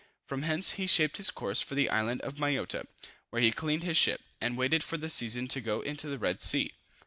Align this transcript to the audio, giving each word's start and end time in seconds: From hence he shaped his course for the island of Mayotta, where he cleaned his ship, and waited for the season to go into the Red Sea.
From 0.25 0.41
hence 0.41 0.71
he 0.71 0.87
shaped 0.87 1.17
his 1.17 1.29
course 1.29 1.61
for 1.61 1.75
the 1.75 1.87
island 1.91 2.21
of 2.21 2.39
Mayotta, 2.39 2.87
where 3.29 3.39
he 3.43 3.51
cleaned 3.51 3.83
his 3.83 3.97
ship, 3.97 4.21
and 4.41 4.57
waited 4.57 4.83
for 4.83 4.97
the 4.97 5.11
season 5.11 5.47
to 5.49 5.61
go 5.61 5.81
into 5.81 6.07
the 6.07 6.17
Red 6.17 6.41
Sea. 6.41 6.73